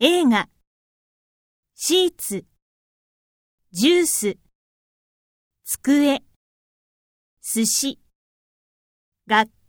[0.00, 0.48] 映画、
[1.76, 2.44] シーツ、
[3.70, 4.38] ジュース、
[5.62, 6.20] 机、
[7.40, 8.00] 寿司、
[9.28, 9.63] 学校。